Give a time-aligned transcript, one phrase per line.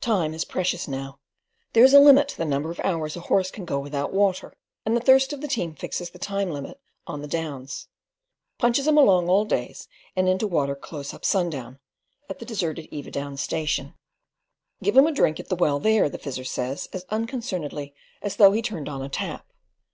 [0.00, 1.20] Time is precious now.
[1.74, 4.52] There is a limit to the number of hours a horse can go without water,
[4.84, 7.86] and the thirst of the team fixes the time limit on the Downs.
[8.58, 9.72] "Punches 'em along all day,
[10.16, 11.78] and into water close up sundown,"
[12.28, 13.94] at the deserted Eva Downs station.
[14.82, 18.50] "Give 'em a drink at the well there," the Fizzer says as unconcernedly as though
[18.50, 19.46] he turned on a tap.